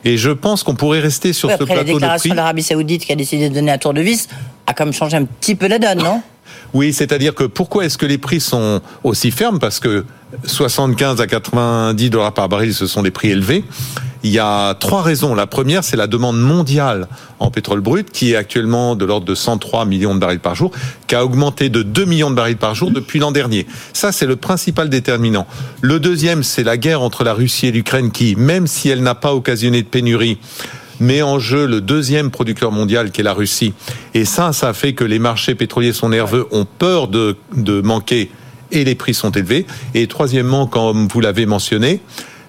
et 0.04 0.16
je 0.16 0.30
pense 0.30 0.62
qu'on 0.62 0.74
pourrait 0.74 1.00
rester 1.00 1.32
sur 1.32 1.50
ce 1.50 1.56
plateau 1.56 1.64
de 1.64 1.80
prix. 1.80 1.86
La 1.86 1.92
déclaration 1.94 2.30
de 2.30 2.36
l'Arabie 2.36 2.62
Saoudite 2.62 3.04
qui 3.06 3.12
a 3.12 3.16
décidé 3.16 3.48
de 3.48 3.54
donner 3.54 3.72
un 3.72 3.78
tour 3.78 3.94
de 3.94 4.00
vis 4.00 4.28
a 4.66 4.74
quand 4.74 4.84
même 4.84 4.94
changé 4.94 5.16
un 5.16 5.24
petit 5.24 5.54
peu 5.54 5.68
la 5.68 5.78
donne, 5.78 5.98
non? 5.98 6.22
Oui, 6.74 6.92
c'est-à-dire 6.92 7.34
que 7.34 7.44
pourquoi 7.44 7.84
est-ce 7.84 7.96
que 7.96 8.06
les 8.06 8.18
prix 8.18 8.40
sont 8.40 8.80
aussi 9.04 9.30
fermes? 9.30 9.58
Parce 9.58 9.80
que 9.80 10.04
75 10.44 11.20
à 11.20 11.26
90 11.26 12.10
dollars 12.10 12.34
par 12.34 12.48
baril, 12.48 12.74
ce 12.74 12.86
sont 12.86 13.02
des 13.02 13.10
prix 13.10 13.30
élevés. 13.30 13.64
Il 14.22 14.30
y 14.30 14.40
a 14.40 14.74
trois 14.74 15.02
raisons. 15.02 15.36
La 15.36 15.46
première, 15.46 15.84
c'est 15.84 15.96
la 15.96 16.08
demande 16.08 16.40
mondiale 16.40 17.06
en 17.38 17.50
pétrole 17.50 17.80
brut, 17.80 18.10
qui 18.10 18.32
est 18.32 18.36
actuellement 18.36 18.96
de 18.96 19.04
l'ordre 19.04 19.24
de 19.24 19.34
103 19.36 19.84
millions 19.84 20.16
de 20.16 20.20
barils 20.20 20.40
par 20.40 20.56
jour, 20.56 20.72
qui 21.06 21.14
a 21.14 21.24
augmenté 21.24 21.68
de 21.68 21.82
2 21.82 22.04
millions 22.06 22.30
de 22.30 22.34
barils 22.34 22.56
par 22.56 22.74
jour 22.74 22.90
depuis 22.90 23.20
l'an 23.20 23.30
dernier. 23.30 23.66
Ça, 23.92 24.10
c'est 24.10 24.26
le 24.26 24.34
principal 24.34 24.88
déterminant. 24.88 25.46
Le 25.80 26.00
deuxième, 26.00 26.42
c'est 26.42 26.64
la 26.64 26.76
guerre 26.76 27.02
entre 27.02 27.22
la 27.22 27.34
Russie 27.34 27.68
et 27.68 27.72
l'Ukraine, 27.72 28.10
qui, 28.10 28.34
même 28.34 28.66
si 28.66 28.88
elle 28.88 29.02
n'a 29.02 29.14
pas 29.14 29.32
occasionné 29.32 29.82
de 29.82 29.88
pénurie, 29.88 30.38
met 30.98 31.22
en 31.22 31.38
jeu 31.38 31.66
le 31.66 31.80
deuxième 31.80 32.30
producteur 32.32 32.72
mondial 32.72 33.12
qui 33.12 33.20
est 33.20 33.24
la 33.24 33.34
Russie. 33.34 33.74
Et 34.14 34.24
ça, 34.24 34.52
ça 34.52 34.72
fait 34.72 34.94
que 34.94 35.04
les 35.04 35.20
marchés 35.20 35.54
pétroliers 35.54 35.92
sont 35.92 36.08
nerveux, 36.08 36.46
ont 36.50 36.64
peur 36.64 37.06
de, 37.06 37.36
de 37.54 37.80
manquer 37.80 38.30
et 38.72 38.84
les 38.84 38.94
prix 38.94 39.14
sont 39.14 39.30
élevés. 39.30 39.66
Et 39.94 40.06
troisièmement, 40.06 40.66
comme 40.66 41.08
vous 41.08 41.20
l'avez 41.20 41.46
mentionné, 41.46 42.00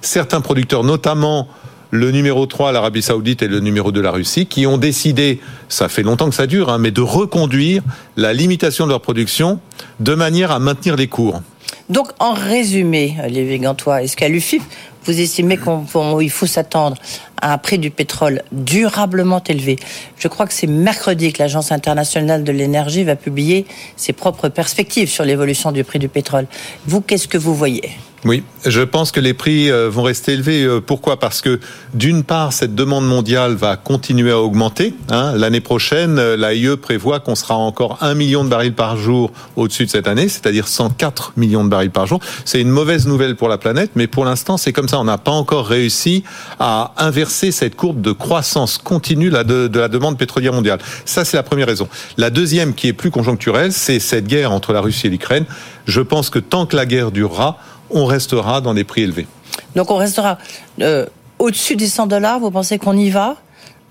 certains 0.02 0.42
producteurs, 0.42 0.84
notamment 0.84 1.48
le 1.92 2.12
numéro 2.12 2.46
3, 2.46 2.72
l'Arabie 2.72 3.02
Saoudite, 3.02 3.42
et 3.42 3.48
le 3.48 3.60
numéro 3.60 3.92
2, 3.92 4.02
la 4.02 4.12
Russie, 4.12 4.46
qui 4.46 4.68
ont 4.68 4.78
décidé, 4.78 5.40
ça 5.69 5.88
fait 5.88 6.04
longtemps 6.04 6.30
que 6.30 6.36
ça 6.36 6.48
dure, 6.48 6.69
hein, 6.69 6.78
mais 6.80 6.92
de 6.92 7.02
reconduire 7.02 7.81
la 8.18 8.34
limitation 8.34 8.86
de 8.86 8.92
leur 8.92 9.02
production 9.02 9.60
de 10.00 10.14
manière 10.14 10.52
à 10.52 10.60
maintenir 10.60 10.96
les 10.96 11.08
cours. 11.08 11.42
Donc, 11.90 12.10
en 12.19 12.34
résumé, 12.34 13.16
Lévi 13.30 13.60
Gantois, 13.60 14.04
est-ce 14.04 14.18
qu'à 14.18 14.28
l'UFIP, 14.28 14.62
vous 15.07 15.19
estimez 15.19 15.57
qu'il 15.57 16.30
faut 16.30 16.45
s'attendre 16.45 16.98
à 17.42 17.54
un 17.54 17.57
prix 17.57 17.80
du 17.80 17.92
pétrole 17.92 18.42
durablement 18.51 19.42
élevé 19.48 19.77
Je 20.18 20.27
crois 20.27 20.45
que 20.45 20.54
c'est 20.54 20.68
mercredi 20.68 21.33
que 21.33 21.42
l'Agence 21.42 21.71
internationale 21.71 22.44
de 22.44 22.51
l'énergie 22.51 23.04
va 23.04 23.15
publier 23.15 23.65
ses 23.95 24.13
propres 24.13 24.50
perspectives 24.50 25.09
sur 25.09 25.24
l'évolution 25.24 25.71
du 25.71 25.83
prix 25.83 26.00
du 26.00 26.09
pétrole. 26.09 26.48
Vous, 26.86 27.01
qu'est-ce 27.01 27.27
que 27.27 27.38
vous 27.38 27.56
voyez? 27.56 27.92
Oui, 28.25 28.44
je 28.65 28.81
pense 28.81 29.12
que 29.12 29.19
les 29.19 29.33
prix 29.33 29.71
euh, 29.71 29.89
vont 29.89 30.01
rester 30.01 30.33
élevés. 30.33 30.63
Euh, 30.63 30.81
pourquoi? 30.81 31.19
Parce 31.19 31.39
que 31.39 31.59
d'une 31.94 32.24
part, 32.24 32.51
cette 32.51 32.74
demande 32.74 33.07
mondiale 33.07 33.54
va 33.54 33.77
continuer 33.77 34.31
à 34.31 34.39
augmenter. 34.39 34.95
Hein. 35.09 35.33
L'année 35.35 35.61
prochaine, 35.61 36.18
euh, 36.18 36.35
l'AIE 36.35 36.76
prévoit 36.78 37.19
qu'on 37.19 37.35
sera 37.35 37.56
encore 37.56 37.99
1 38.02 38.16
million 38.16 38.44
de 38.44 38.49
barils 38.49 38.73
par 38.73 38.97
jour 38.97 39.31
au-dessus 39.56 39.85
de 39.85 39.92
cette 39.92 40.07
année, 40.07 40.30
c'est-à-dire 40.30 40.68
104 40.68 41.33
millions 41.37 41.64
de 41.64 41.69
barils 41.69 41.92
par 41.92 42.07
jour. 42.07 42.19
C'est 42.44 42.59
une 42.59 42.69
mauvaise 42.69 43.06
nouvelle 43.06 43.35
pour 43.35 43.49
la 43.49 43.59
planète, 43.59 43.92
mais 43.95 44.07
pour 44.07 44.26
l'instant, 44.26 44.57
c'est 44.57 44.73
comme 44.73 44.90
ça. 44.90 44.96
On 44.99 45.06
n'a 45.06 45.18
pas 45.18 45.31
encore 45.31 45.68
réussi 45.68 46.23
à 46.59 46.94
inverser 46.97 47.51
cette 47.51 47.75
courbe 47.75 48.01
de 48.01 48.11
croissance 48.11 48.77
continue 48.77 49.30
de, 49.30 49.80
la 49.80 49.87
demande 49.87 50.18
pétrolière 50.18 50.54
mondiale. 50.54 50.80
Ça, 51.06 51.25
c'est 51.25 51.37
la 51.37 51.44
première 51.44 51.68
raison. 51.68 51.87
La 52.18 52.30
deuxième, 52.30 52.73
qui 52.73 52.87
est 52.87 52.94
plus 52.94 53.11
conjoncturelle, 53.11 53.73
c'est 53.73 53.99
cette 53.99 54.27
guerre 54.27 54.51
entre 54.51 54.73
la 54.73 54.81
Russie 54.81 55.07
et 55.07 55.09
l'Ukraine. 55.09 55.45
Je 55.85 56.01
pense 56.01 56.30
que 56.30 56.39
tant 56.39 56.66
que 56.66 56.75
la 56.75 56.85
guerre 56.85 57.11
durera, 57.11 57.57
on 57.89 58.06
restera 58.06 58.61
dans 58.61 58.73
des 58.73 58.83
prix 58.83 59.04
élevés. 59.04 59.27
Donc 59.75 59.92
on 59.92 59.97
restera 59.97 60.37
euh, 60.81 61.06
au-dessus 61.39 61.75
des 61.75 61.87
100 61.87 62.07
dollars, 62.07 62.39
vous 62.39 62.51
pensez 62.51 62.77
qu'on 62.77 62.97
y 62.97 63.09
va? 63.09 63.35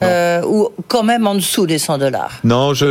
Euh, 0.02 0.42
ou 0.44 0.68
quand 0.88 1.02
même 1.02 1.26
en 1.26 1.34
dessous 1.34 1.66
des 1.66 1.78
100 1.78 1.98
dollars. 1.98 2.32
Non, 2.44 2.74
je, 2.74 2.86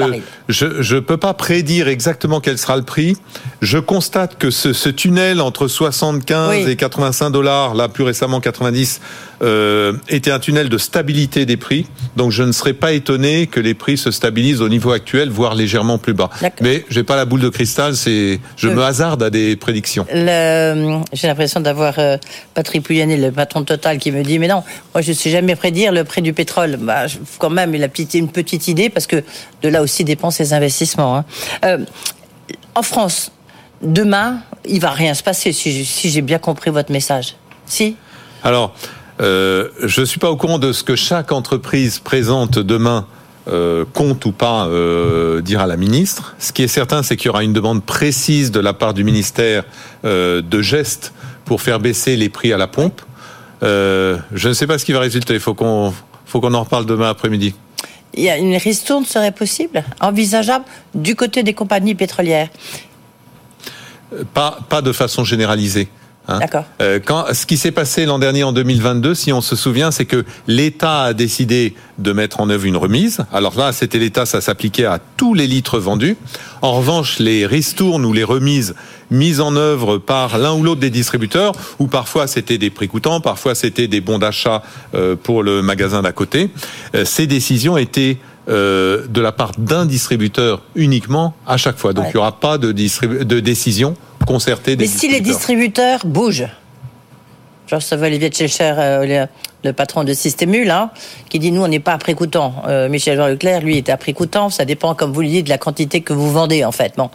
je 0.50 0.82
je 0.82 0.98
peux 0.98 1.18
pas 1.18 1.34
prédire 1.36 1.88
exactement 1.88 2.40
quel 2.40 2.58
sera 2.58 2.78
le 2.78 2.84
prix. 2.84 3.16
Je 3.62 3.78
constate 3.78 4.38
que 4.38 4.50
ce, 4.50 4.74
ce 4.74 4.90
tunnel 4.90 5.40
entre 5.40 5.68
75 5.68 6.68
et 6.68 6.76
85 6.76 7.30
dollars, 7.30 7.76
là 7.76 7.90
plus 7.90 8.04
récemment 8.04 8.40
90, 8.40 9.02
euh, 9.42 9.94
était 10.10 10.32
un 10.32 10.40
tunnel 10.40 10.70
de 10.70 10.78
stabilité 10.78 11.46
des 11.46 11.58
prix. 11.58 11.86
Donc 12.16 12.32
je 12.32 12.44
ne 12.44 12.52
serais 12.52 12.74
pas 12.74 12.94
étonné 12.94 13.48
que 13.48 13.60
les 13.60 13.74
prix 13.74 13.98
se 13.98 14.12
stabilisent 14.12 14.62
au 14.62 14.70
niveau 14.70 14.92
actuel, 14.92 15.30
voire 15.30 15.56
légèrement 15.56 15.98
plus 15.98 16.14
bas. 16.14 16.30
Mais 16.62 16.86
j'ai 16.90 17.04
pas 17.04 17.16
la 17.16 17.26
boule 17.26 17.42
de 17.42 17.50
cristal, 17.50 17.96
c'est 17.96 18.40
je 18.58 18.70
me 18.70 18.82
hasarde 18.84 19.24
à 19.24 19.30
des 19.30 19.56
prédictions. 19.56 20.06
J'ai 20.10 21.28
l'impression 21.28 21.60
d'avoir 21.60 22.00
euh, 22.00 22.18
Patrick 22.54 22.84
Pouyanné, 22.84 23.18
le 23.18 23.32
patron 23.32 23.62
de 23.62 23.66
Total, 23.66 23.98
qui 23.98 24.12
me 24.12 24.24
dit 24.24 24.40
mais 24.40 24.48
non, 24.48 24.64
moi 24.94 25.02
je 25.02 25.10
ne 25.10 25.16
sais 25.16 25.30
jamais 25.30 25.56
prédire 25.56 25.92
le 25.92 26.04
prix 26.04 26.22
du 26.22 26.34
pétrole. 26.34 26.78
Bah, 26.78 27.06
quand 27.40 27.50
même, 27.50 27.74
il 27.76 27.84
a 27.84 27.88
une 28.14 28.30
petite 28.30 28.68
idée 28.68 28.90
parce 28.90 29.08
que 29.08 29.24
de 29.62 29.70
là 29.70 29.82
aussi 29.82 30.04
dépendent 30.04 30.34
ses 30.34 30.54
investissements. 30.54 31.18
Hein. 31.18 31.26
Euh, 31.64 31.78
en 32.76 32.84
France, 32.84 33.32
demain, 33.82 34.40
il 34.68 34.82
va 34.82 34.92
rien 34.92 35.14
se 35.14 35.24
passer 35.24 35.54
si 35.54 36.10
j'ai 36.10 36.22
bien 36.22 36.40
compris 36.40 36.72
votre 36.72 36.92
message. 36.92 37.36
Si? 37.66 37.96
Alors, 38.44 38.76
euh, 39.22 39.70
je 39.84 40.02
ne 40.02 40.06
suis 40.06 40.20
pas 40.20 40.30
au 40.30 40.36
courant 40.36 40.60
de 40.60 40.74
ce 40.74 40.84
que 40.84 40.96
chaque 40.96 41.32
entreprise 41.32 42.00
présente 42.00 42.60
demain 42.60 43.06
euh, 43.48 43.86
compte 43.94 44.26
ou 44.26 44.32
pas 44.32 44.68
euh, 44.68 45.42
dire 45.42 45.62
à 45.62 45.68
la 45.68 45.78
ministre. 45.78 46.36
Ce 46.40 46.52
qui 46.52 46.64
est 46.64 46.68
certain, 46.68 47.04
c'est 47.04 47.16
qu'il 47.16 47.28
y 47.28 47.30
aura 47.30 47.44
une 47.44 47.54
demande 47.54 47.84
précise 47.84 48.52
de 48.52 48.60
la 48.60 48.74
part 48.74 48.94
du 48.94 49.04
ministère 49.04 49.64
de 50.04 50.62
gestes 50.62 51.14
pour 51.46 51.62
faire 51.62 51.80
baisser 51.80 52.16
les 52.16 52.30
prix 52.30 52.52
à 52.54 52.58
la 52.58 52.68
pompe. 52.68 53.02
Je 53.62 54.18
ne 54.48 54.54
sais 54.54 54.68
pas 54.68 54.78
ce 54.78 54.86
qui 54.86 54.92
va 54.92 55.00
résulter. 55.00 55.34
Il 55.34 55.40
faut 55.40 55.54
qu'on 55.54 55.94
faut 56.26 56.42
qu'on 56.42 56.54
en 56.54 56.64
reparle 56.64 56.86
demain 56.86 57.10
après-midi. 57.10 57.54
Il 58.14 58.24
y 58.24 58.30
a 58.30 58.38
une 58.38 58.56
ristourne 58.56 59.06
serait 59.06 59.32
possible, 59.32 59.84
envisageable 60.00 60.66
du 60.94 61.16
côté 61.16 61.44
des 61.44 61.54
compagnies 61.54 61.96
pétrolières? 61.96 62.50
Pas 64.34 64.60
pas 64.70 64.82
de 64.82 64.92
façon 64.92 65.24
généralisée. 65.24 65.90
Hein. 66.28 66.40
D'accord. 66.40 66.66
Euh, 66.82 67.00
quand, 67.04 67.26
ce 67.34 67.46
qui 67.46 67.58
s'est 67.58 67.72
passé 67.72 68.06
l'an 68.06 68.20
dernier 68.20 68.44
en 68.44 68.52
2022, 68.52 69.14
si 69.16 69.32
on 69.32 69.42
se 69.42 69.56
souvient, 69.56 69.92
c'est 69.92 70.06
que 70.06 70.26
l'État 70.48 71.04
a 71.04 71.14
décidé 71.14 71.76
de 71.98 72.12
mettre 72.12 72.40
en 72.40 72.50
œuvre 72.50 72.66
une 72.66 72.78
remise. 72.78 73.20
Alors 73.32 73.58
là, 73.58 73.72
c'était 73.72 74.00
l'État, 74.00 74.26
ça 74.26 74.42
s'appliquait 74.42 74.86
à 74.86 75.00
tous 75.18 75.34
les 75.34 75.48
litres 75.48 75.80
vendus. 75.80 76.18
En 76.62 76.74
revanche, 76.74 77.20
les 77.20 77.46
ristournes 77.46 78.06
ou 78.06 78.14
les 78.14 78.24
remises 78.24 78.76
mises 79.12 79.40
en 79.40 79.56
œuvre 79.56 79.98
par 80.00 80.38
l'un 80.40 80.54
ou 80.54 80.64
l'autre 80.64 80.82
des 80.82 80.90
distributeurs, 80.90 81.54
ou 81.78 81.86
parfois 81.88 82.26
c'était 82.26 82.58
des 82.58 82.72
prix 82.72 82.88
coûtants, 82.88 83.22
parfois 83.22 83.54
c'était 83.54 83.88
des 83.88 84.02
bons 84.02 84.18
d'achat 84.18 84.64
euh, 84.96 85.16
pour 85.16 85.44
le 85.44 85.62
magasin 85.62 86.02
d'à 86.02 86.12
côté, 86.12 86.50
euh, 86.96 87.06
ces 87.06 87.28
décisions 87.28 87.78
étaient 87.78 88.18
de 88.48 89.22
la 89.22 89.32
part 89.32 89.54
d'un 89.58 89.88
distributeur 89.88 90.62
uniquement 90.76 91.36
à 91.48 91.58
chaque 91.58 91.80
fois. 91.80 91.94
Donc 91.94 92.06
Ouais. 92.06 92.12
il 92.14 92.18
n'y 92.18 92.20
aura 92.20 92.40
pas 92.40 92.60
de, 92.60 92.72
de 92.72 93.40
décision 93.40 93.96
concertée 94.26 94.76
des 94.76 94.86
Mais 94.86 94.90
si 94.90 95.08
les 95.08 95.22
distributeurs. 95.22 96.06
bougent, 96.06 96.48
je 97.68 97.76
recevais 97.76 98.08
Olivier 98.08 98.30
Tchécher, 98.30 98.74
euh, 98.78 99.28
le, 99.64 99.74
patron 99.74 100.04
de 100.04 100.14
Systémul, 100.14 100.70
hein, 100.70 100.92
qui 101.30 101.40
dit 101.40 101.52
nous 101.52 101.64
on 101.64 101.68
n'est 101.68 101.80
pas 101.80 101.94
à 101.94 101.98
prix 101.98 102.14
coûtant. 102.14 102.64
Euh, 102.68 102.90
Michel 102.90 103.18
Jean 103.18 103.28
Leclerc, 103.28 103.62
lui, 103.62 103.78
est 103.78 103.90
à 103.90 103.98
prix 103.98 104.14
coûtant. 104.14 104.50
Ça 104.50 104.66
dépend, 104.66 104.94
comme 104.94 105.12
vous 105.12 105.22
le 105.22 105.28
dites, 105.28 105.46
de 105.46 105.50
la 105.50 105.58
quantité 105.58 106.02
que 106.02 106.14
vous 106.14 106.32
vendez 106.32 106.64
en 106.64 106.72
fait. 106.72 106.94
Bon. 106.98 107.10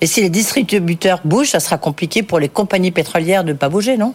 Mais 0.00 0.06
si 0.06 0.22
les 0.22 0.30
distributeurs 0.30 1.20
bougent, 1.24 1.50
ça 1.50 1.60
sera 1.60 1.78
compliqué 1.78 2.22
pour 2.22 2.40
les 2.40 2.48
compagnies 2.48 2.90
pétrolières 2.90 3.44
de 3.44 3.52
ne 3.52 3.56
pas 3.58 3.68
bouger, 3.68 3.96
non? 3.96 4.14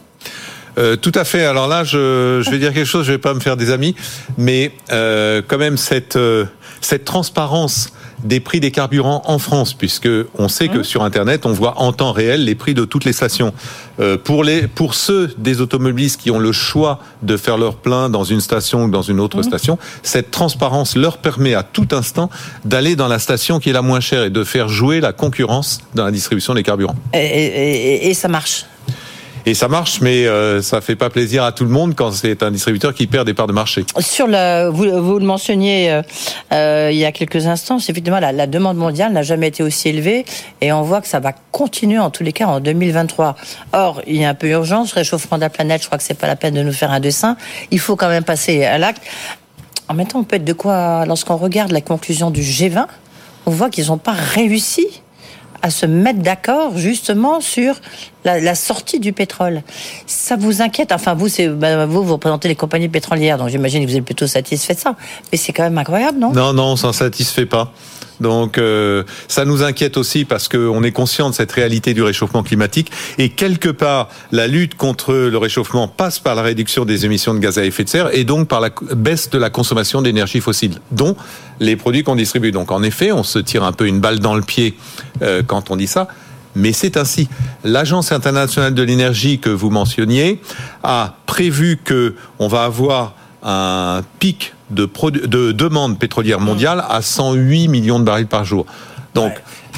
Euh, 0.77 0.95
tout 0.95 1.11
à 1.15 1.23
fait. 1.23 1.43
Alors 1.45 1.67
là, 1.67 1.83
je, 1.83 2.41
je 2.45 2.49
vais 2.51 2.59
dire 2.59 2.73
quelque 2.73 2.85
chose, 2.85 3.05
je 3.05 3.11
vais 3.11 3.17
pas 3.17 3.33
me 3.33 3.39
faire 3.39 3.57
des 3.57 3.71
amis, 3.71 3.95
mais 4.37 4.71
euh, 4.91 5.41
quand 5.47 5.57
même 5.57 5.77
cette 5.77 6.15
euh, 6.15 6.45
cette 6.81 7.05
transparence 7.05 7.91
des 8.23 8.39
prix 8.39 8.59
des 8.59 8.71
carburants 8.71 9.21
en 9.25 9.37
France, 9.37 9.73
puisque 9.75 10.09
on 10.39 10.47
sait 10.47 10.69
que 10.69 10.81
sur 10.81 11.03
Internet, 11.03 11.45
on 11.45 11.51
voit 11.51 11.79
en 11.81 11.91
temps 11.93 12.11
réel 12.11 12.45
les 12.45 12.55
prix 12.55 12.73
de 12.73 12.83
toutes 12.83 13.05
les 13.05 13.13
stations. 13.13 13.53
Euh, 13.99 14.17
pour 14.17 14.43
les 14.43 14.67
pour 14.67 14.93
ceux 14.95 15.31
des 15.37 15.61
automobilistes 15.61 16.19
qui 16.21 16.31
ont 16.31 16.39
le 16.39 16.51
choix 16.51 16.99
de 17.21 17.37
faire 17.37 17.57
leur 17.57 17.75
plein 17.75 18.09
dans 18.09 18.23
une 18.23 18.41
station 18.41 18.85
ou 18.85 18.89
dans 18.89 19.01
une 19.03 19.19
autre 19.19 19.41
station, 19.43 19.77
cette 20.03 20.31
transparence 20.31 20.95
leur 20.95 21.17
permet 21.19 21.53
à 21.53 21.63
tout 21.63 21.87
instant 21.91 22.29
d'aller 22.65 22.95
dans 22.95 23.07
la 23.07 23.19
station 23.19 23.59
qui 23.59 23.69
est 23.69 23.73
la 23.73 23.81
moins 23.83 23.99
chère 23.99 24.23
et 24.23 24.29
de 24.31 24.43
faire 24.43 24.67
jouer 24.69 24.99
la 24.99 25.13
concurrence 25.13 25.79
dans 25.95 26.05
la 26.05 26.11
distribution 26.11 26.53
des 26.55 26.63
carburants. 26.63 26.95
et, 27.13 27.17
et- 27.19 28.05
et- 28.05 28.09
et 28.09 28.13
ça 28.13 28.27
marche. 28.27 28.65
Et 29.47 29.53
ça 29.53 29.69
marche, 29.69 30.01
mais 30.01 30.27
euh, 30.27 30.61
ça 30.61 30.81
fait 30.81 30.97
pas 30.97 31.09
plaisir 31.09 31.41
à 31.45 31.53
tout 31.53 31.63
le 31.63 31.69
monde 31.69 31.95
quand 31.95 32.11
c'est 32.11 32.43
un 32.43 32.51
distributeur 32.51 32.93
qui 32.93 33.07
perd 33.07 33.25
des 33.25 33.33
parts 33.33 33.47
de 33.47 33.53
marché. 33.53 33.85
Sur 33.97 34.27
le, 34.27 34.67
vous, 34.67 35.01
vous 35.01 35.19
le 35.19 35.25
mentionniez 35.25 35.89
euh, 35.89 36.01
euh, 36.51 36.89
il 36.91 36.97
y 36.97 37.05
a 37.05 37.13
quelques 37.13 37.47
instants, 37.47 37.77
effectivement 37.77 38.19
la, 38.19 38.33
la 38.33 38.45
demande 38.45 38.75
mondiale 38.75 39.13
n'a 39.13 39.23
jamais 39.23 39.47
été 39.47 39.63
aussi 39.63 39.87
élevée 39.87 40.25
et 40.59 40.73
on 40.73 40.81
voit 40.81 40.99
que 40.99 41.07
ça 41.07 41.21
va 41.21 41.31
continuer 41.53 41.97
en 41.97 42.09
tous 42.09 42.23
les 42.23 42.33
cas 42.33 42.45
en 42.47 42.59
2023. 42.59 43.37
Or, 43.71 44.01
il 44.05 44.17
y 44.17 44.25
a 44.25 44.29
un 44.29 44.33
peu 44.33 44.49
urgence, 44.49 44.91
réchauffement 44.91 45.37
de 45.37 45.43
la 45.43 45.49
planète, 45.49 45.81
je 45.81 45.85
crois 45.85 45.97
que 45.97 46.03
c'est 46.03 46.19
pas 46.19 46.27
la 46.27 46.35
peine 46.35 46.55
de 46.55 46.61
nous 46.61 46.73
faire 46.73 46.91
un 46.91 46.99
dessin. 46.99 47.37
Il 47.71 47.79
faut 47.79 47.95
quand 47.95 48.09
même 48.09 48.25
passer 48.25 48.65
à 48.65 48.77
l'acte. 48.77 49.01
En 49.87 49.93
même 49.93 50.07
temps, 50.07 50.19
on 50.19 50.25
peut 50.25 50.35
être 50.35 50.43
de 50.43 50.51
quoi, 50.51 51.05
lorsqu'on 51.05 51.37
regarde 51.37 51.71
la 51.71 51.79
conclusion 51.79 52.31
du 52.31 52.41
G20, 52.41 52.85
on 53.45 53.51
voit 53.51 53.69
qu'ils 53.69 53.87
n'ont 53.87 53.97
pas 53.97 54.11
réussi 54.11 54.87
à 55.61 55.69
se 55.69 55.85
mettre 55.85 56.19
d'accord 56.19 56.77
justement 56.77 57.41
sur 57.41 57.75
la, 58.35 58.55
sortie 58.55 58.99
du 58.99 59.13
pétrole. 59.13 59.63
Ça 60.05 60.35
vous 60.35 60.61
inquiète 60.61 60.91
Enfin, 60.91 61.13
vous, 61.13 61.29
bah, 61.55 61.85
vous, 61.85 62.03
vous 62.03 62.13
représentez 62.13 62.47
les 62.47 62.55
compagnies 62.55 62.89
pétrolières, 62.89 63.37
donc 63.37 63.49
j'imagine 63.49 63.85
que 63.85 63.89
vous 63.89 63.97
êtes 63.97 64.05
plutôt 64.05 64.27
satisfait 64.27 64.73
de 64.73 64.79
ça. 64.79 64.95
Mais 65.31 65.37
c'est 65.37 65.53
quand 65.53 65.63
même 65.63 65.77
incroyable, 65.77 66.19
non? 66.19 66.31
Non, 66.31 66.53
non, 66.53 66.71
on 66.71 66.75
s'en 66.75 66.93
satisfait 66.93 67.45
pas. 67.45 67.71
Donc 68.19 68.57
euh, 68.57 69.03
ça 69.27 69.45
nous 69.45 69.63
inquiète 69.63 69.97
aussi 69.97 70.25
parce 70.25 70.47
qu'on 70.47 70.83
est 70.83 70.91
conscient 70.91 71.29
de 71.29 71.35
cette 71.35 71.51
réalité 71.51 71.93
du 71.93 72.01
réchauffement 72.01 72.43
climatique 72.43 72.91
et 73.17 73.29
quelque 73.29 73.69
part 73.69 74.09
la 74.31 74.47
lutte 74.47 74.75
contre 74.75 75.13
le 75.13 75.37
réchauffement 75.37 75.87
passe 75.87 76.19
par 76.19 76.35
la 76.35 76.41
réduction 76.41 76.85
des 76.85 77.05
émissions 77.05 77.33
de 77.33 77.39
gaz 77.39 77.59
à 77.59 77.65
effet 77.65 77.83
de 77.83 77.89
serre 77.89 78.15
et 78.15 78.23
donc 78.23 78.47
par 78.47 78.59
la 78.59 78.69
baisse 78.95 79.29
de 79.29 79.37
la 79.37 79.49
consommation 79.49 80.01
d'énergie 80.01 80.39
fossile, 80.39 80.79
dont 80.91 81.15
les 81.59 81.75
produits 81.75 82.03
qu'on 82.03 82.15
distribue. 82.15 82.51
Donc 82.51 82.71
en 82.71 82.83
effet, 82.83 83.11
on 83.11 83.23
se 83.23 83.39
tire 83.39 83.63
un 83.63 83.71
peu 83.71 83.87
une 83.87 83.99
balle 83.99 84.19
dans 84.19 84.35
le 84.35 84.41
pied 84.41 84.75
euh, 85.21 85.43
quand 85.45 85.69
on 85.69 85.75
dit 85.75 85.87
ça. 85.87 86.07
Mais 86.57 86.73
c'est 86.73 86.97
ainsi. 86.97 87.29
L'Agence 87.63 88.11
internationale 88.11 88.73
de 88.73 88.81
l'énergie 88.83 89.39
que 89.39 89.49
vous 89.49 89.69
mentionniez 89.69 90.41
a 90.83 91.15
prévu 91.25 91.79
que 91.83 92.15
on 92.39 92.47
va 92.47 92.63
avoir 92.63 93.13
un 93.43 94.01
pic 94.19 94.53
de, 94.71 94.89
demande 95.51 95.97
pétrolière 95.99 96.39
mondiale 96.39 96.83
à 96.89 97.01
108 97.01 97.67
millions 97.69 97.99
de 97.99 98.03
barils 98.03 98.27
par 98.27 98.43
jour. 98.43 98.65
Donc, 99.13 99.31
Ouais. 99.31 99.37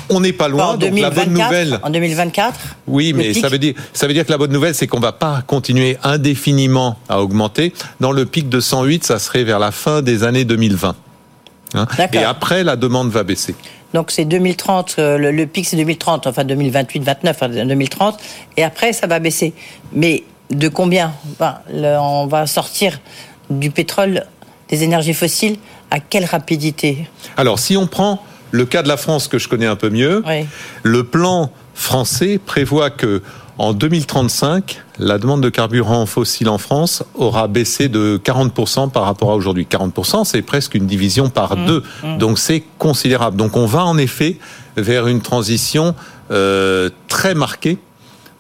on 0.10 0.20
n'est 0.22 0.34
pas 0.34 0.48
loin. 0.48 0.68
en, 0.70 0.78
Donc, 0.78 0.98
la 1.00 1.10
2024, 1.12 1.16
bonne 1.26 1.34
nouvelle. 1.34 1.80
en 1.84 1.90
2024 1.90 2.60
Oui, 2.88 3.14
mais 3.14 3.34
ça 3.34 3.50
veut 3.50 3.60
dire 3.60 3.74
ça 3.94 4.08
veut 4.08 4.14
dire 4.14 4.26
que 4.26 4.32
la 4.32 4.38
bonne 4.38 4.52
nouvelle, 4.52 4.74
c'est 4.74 4.88
qu'on 4.88 5.00
va 5.00 5.12
pas 5.12 5.44
continuer 5.46 5.98
indéfiniment 6.04 6.98
à 7.08 7.22
augmenter. 7.22 7.74
Dans 8.00 8.12
le 8.12 8.26
pic 8.26 8.50
de 8.50 8.60
108, 8.60 9.04
ça 9.06 9.20
serait 9.20 9.44
vers 9.44 9.60
la 9.60 9.72
fin 9.72 10.02
des 10.02 10.24
années 10.24 10.46
2020. 10.46 10.96
Hein. 11.76 11.86
Et 12.14 12.18
après, 12.24 12.64
la 12.64 12.76
demande 12.76 13.12
va 13.12 13.24
baisser. 13.24 13.56
Donc 13.94 14.12
c'est 14.12 14.26
2030, 14.26 14.96
euh, 15.00 15.18
le, 15.18 15.32
le 15.32 15.46
pic 15.48 15.66
c'est 15.66 15.76
2030, 15.78 16.28
enfin 16.28 16.44
2028, 16.44 17.00
29, 17.04 17.36
enfin 17.36 17.50
2030, 17.50 18.20
et 18.58 18.64
après 18.64 18.94
ça 18.94 19.08
va 19.08 19.20
baisser. 19.20 19.54
Mais 19.94 20.24
de 20.52 20.68
combien? 20.68 21.14
Le- 21.72 21.98
On 22.00 22.28
va 22.28 22.46
sortir 22.48 23.00
du 23.50 23.72
pétrole, 23.72 24.26
des 24.70 24.84
énergies 24.84 25.14
fossiles, 25.14 25.58
à 25.92 26.00
quelle 26.00 26.26
rapidité? 26.26 27.08
Alors, 27.36 27.58
si 27.58 27.76
on 27.78 27.88
prend 27.88 28.22
le 28.52 28.66
cas 28.66 28.84
de 28.84 28.88
la 28.88 28.98
France 28.98 29.28
que 29.28 29.40
je 29.40 29.48
connais 29.48 29.66
un 29.66 29.76
peu 29.76 29.90
mieux, 29.90 30.24
Oui. 30.28 30.46
le 30.84 31.04
plan 31.04 31.52
français 31.74 32.40
prévoit 32.44 32.90
que 32.92 33.24
en 33.60 33.74
2035, 33.74 34.82
la 35.00 35.18
demande 35.18 35.42
de 35.42 35.50
carburant 35.50 36.06
fossile 36.06 36.48
en 36.48 36.58
France 36.58 37.04
aura 37.14 37.48
baissé 37.50 37.90
de 37.90 38.18
40% 38.24 38.90
par 38.90 39.04
rapport 39.04 39.32
à 39.32 39.36
aujourd'hui. 39.36 39.68
40%, 39.70 40.24
c'est 40.24 40.42
presque 40.42 40.76
une 40.76 40.88
division 40.88 41.30
par 41.30 41.58
deux. 41.58 41.84
Donc 42.20 42.40
c'est 42.40 42.64
considérable. 42.78 43.36
Donc 43.36 43.58
on 43.58 43.66
va 43.66 43.84
en 43.84 43.98
effet 43.98 44.38
vers 44.78 45.08
une 45.08 45.20
transition 45.22 45.94
euh, 46.32 46.90
très 47.10 47.36
marquée 47.36 47.78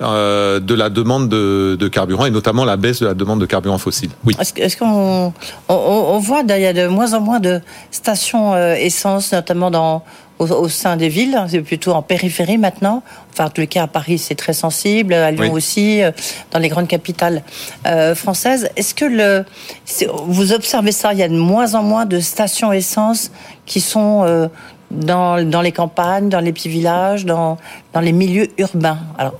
euh, 0.01 0.61
de 0.61 0.73
la 0.73 0.89
demande 0.89 1.27
de, 1.27 1.75
de 1.77 1.87
carburant 1.89 2.25
et 2.25 2.31
notamment 2.31 2.63
la 2.63 2.77
baisse 2.77 3.01
de 3.01 3.05
la 3.05 3.13
demande 3.13 3.41
de 3.41 3.45
carburant 3.45 3.77
fossile. 3.77 4.11
Oui. 4.25 4.33
Est-ce 4.55 4.77
qu'on 4.77 4.85
on, 4.87 5.33
on- 5.67 5.75
on 6.15 6.19
voit 6.19 6.43
il 6.47 6.61
y 6.61 6.65
a 6.65 6.71
de 6.71 6.87
moins 6.87 7.13
en 7.13 7.19
moins 7.19 7.41
de 7.41 7.59
stations 7.91 8.53
euh, 8.53 8.75
essence, 8.75 9.33
notamment 9.33 9.69
dans 9.69 10.03
au, 10.39 10.45
au 10.45 10.69
sein 10.69 10.95
des 10.95 11.09
villes, 11.09 11.37
c'est 11.49 11.61
plutôt 11.61 11.91
en 11.91 12.01
périphérie 12.01 12.57
maintenant. 12.57 13.03
Enfin, 13.31 13.45
en 13.45 13.49
tous 13.49 13.61
les 13.61 13.67
cas, 13.67 13.83
à 13.83 13.87
Paris, 13.87 14.17
c'est 14.17 14.35
très 14.35 14.53
sensible, 14.53 15.13
à 15.13 15.31
Lyon 15.31 15.43
Oui. 15.43 15.49
aussi, 15.51 16.01
euh, 16.01 16.11
dans 16.51 16.59
les 16.59 16.69
grandes 16.69 16.87
capitales 16.87 17.43
euh, 17.85 18.15
françaises. 18.15 18.69
Est-ce 18.75 18.95
que 18.95 19.05
le, 19.05 19.45
vous 20.25 20.53
observez 20.53 20.91
ça 20.91 21.13
Il 21.13 21.19
y 21.19 21.23
a 21.23 21.27
de 21.29 21.37
moins 21.37 21.75
en 21.75 21.83
moins 21.83 22.05
de 22.05 22.19
stations 22.19 22.71
essence 22.73 23.31
qui 23.65 23.81
sont 23.81 24.23
euh, 24.23 24.47
dans, 24.91 25.47
dans 25.47 25.61
les 25.61 25.71
campagnes, 25.71 26.29
dans 26.29 26.39
les 26.39 26.51
petits 26.53 26.69
villages, 26.69 27.25
dans, 27.25 27.57
dans 27.93 27.99
les 28.01 28.13
milieux 28.13 28.47
urbains? 28.57 28.97
Alors, 29.17 29.35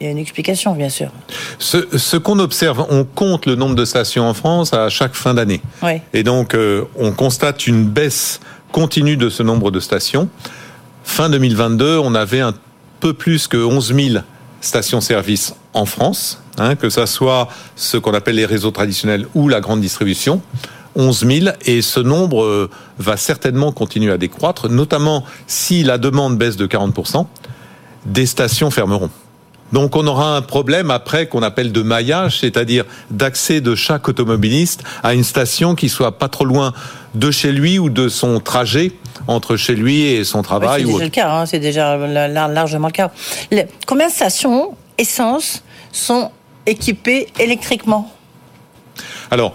il 0.00 0.04
y 0.04 0.08
a 0.08 0.10
une 0.10 0.18
explication, 0.18 0.74
bien 0.74 0.88
sûr. 0.88 1.10
Ce, 1.58 1.96
ce 1.96 2.16
qu'on 2.16 2.38
observe, 2.40 2.84
on 2.90 3.04
compte 3.04 3.46
le 3.46 3.54
nombre 3.54 3.74
de 3.76 3.84
stations 3.84 4.24
en 4.28 4.34
France 4.34 4.74
à 4.74 4.88
chaque 4.88 5.14
fin 5.14 5.34
d'année. 5.34 5.62
Oui. 5.82 6.00
Et 6.12 6.22
donc, 6.24 6.54
euh, 6.54 6.84
on 6.98 7.12
constate 7.12 7.66
une 7.66 7.84
baisse 7.84 8.40
continue 8.74 9.16
de 9.16 9.28
ce 9.28 9.44
nombre 9.44 9.70
de 9.70 9.78
stations. 9.78 10.28
Fin 11.04 11.30
2022, 11.30 11.96
on 11.98 12.12
avait 12.12 12.40
un 12.40 12.54
peu 12.98 13.12
plus 13.12 13.46
que 13.46 13.56
11 13.56 13.94
000 13.94 14.24
stations-service 14.60 15.54
en 15.74 15.86
France, 15.86 16.42
hein, 16.58 16.74
que 16.74 16.90
ça 16.90 17.06
soit 17.06 17.46
ce 17.76 17.98
qu'on 17.98 18.14
appelle 18.14 18.34
les 18.34 18.46
réseaux 18.46 18.72
traditionnels 18.72 19.28
ou 19.36 19.48
la 19.48 19.60
grande 19.60 19.80
distribution. 19.80 20.42
11 20.96 21.24
000 21.24 21.56
et 21.64 21.82
ce 21.82 22.00
nombre 22.00 22.42
euh, 22.42 22.68
va 22.98 23.16
certainement 23.16 23.70
continuer 23.70 24.10
à 24.10 24.18
décroître, 24.18 24.68
notamment 24.68 25.24
si 25.46 25.84
la 25.84 25.96
demande 25.96 26.36
baisse 26.36 26.56
de 26.56 26.66
40%, 26.66 27.26
des 28.06 28.26
stations 28.26 28.72
fermeront. 28.72 29.10
Donc 29.72 29.96
on 29.96 30.06
aura 30.06 30.36
un 30.36 30.42
problème 30.42 30.90
après 30.90 31.26
qu'on 31.26 31.42
appelle 31.42 31.72
de 31.72 31.82
maillage, 31.82 32.38
c'est-à-dire 32.40 32.84
d'accès 33.10 33.60
de 33.60 33.74
chaque 33.74 34.08
automobiliste 34.08 34.82
à 35.02 35.14
une 35.14 35.24
station 35.24 35.74
qui 35.74 35.88
soit 35.88 36.18
pas 36.18 36.28
trop 36.28 36.44
loin 36.44 36.72
de 37.14 37.30
chez 37.30 37.50
lui 37.50 37.78
ou 37.78 37.90
de 37.90 38.08
son 38.08 38.38
trajet 38.40 38.92
entre 39.26 39.56
chez 39.56 39.74
lui 39.74 40.02
et 40.02 40.22
son 40.24 40.42
travail. 40.42 40.82
c'est 40.82 40.88
ou 40.88 40.92
déjà 40.92 41.04
le 41.04 41.10
cas, 41.10 41.32
hein, 41.32 41.46
c'est 41.46 41.58
déjà 41.58 41.96
la- 41.96 42.28
la- 42.28 42.48
largement 42.48 42.88
le 42.88 42.92
cas. 42.92 43.10
Combien 43.86 44.08
de 44.08 44.12
stations 44.12 44.76
essence 44.98 45.62
sont 45.92 46.30
équipées 46.66 47.26
électriquement? 47.38 48.12
Alors, 49.30 49.54